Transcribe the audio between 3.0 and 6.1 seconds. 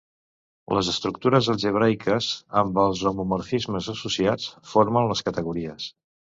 homomorfismes associats, formen les categories.